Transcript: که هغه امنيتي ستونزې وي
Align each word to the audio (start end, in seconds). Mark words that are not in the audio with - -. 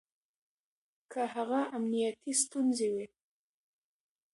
که 1.11 1.21
هغه 1.33 1.59
امنيتي 1.77 2.31
ستونزې 2.41 2.87
وي 2.93 3.05